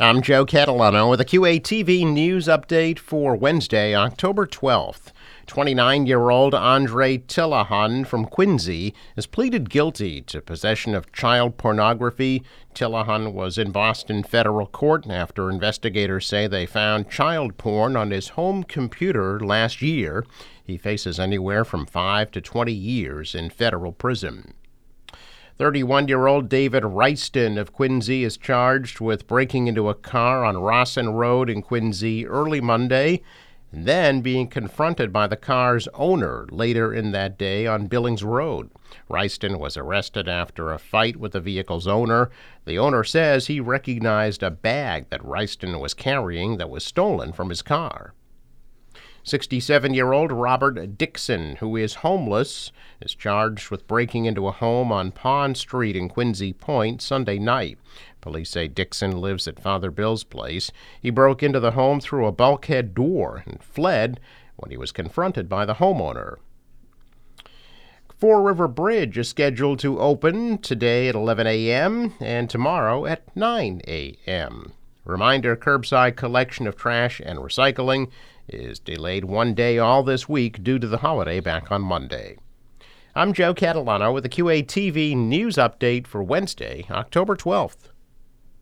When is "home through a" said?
61.72-62.32